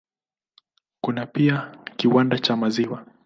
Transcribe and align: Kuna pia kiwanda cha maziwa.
Kuna 1.01 1.25
pia 1.25 1.77
kiwanda 1.97 2.39
cha 2.39 2.55
maziwa. 2.55 3.05